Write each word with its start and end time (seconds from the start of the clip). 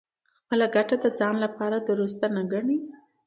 خپله 0.41 0.65
ګټه 0.75 0.95
د 1.03 1.05
ځان 1.19 1.35
لپاره 1.45 1.77
دُرسته 1.89 2.25
نه 2.35 2.41
ګڼي. 2.51 2.77